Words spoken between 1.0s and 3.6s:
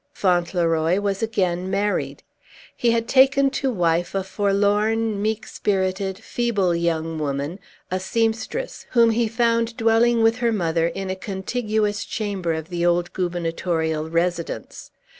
again married. He had taken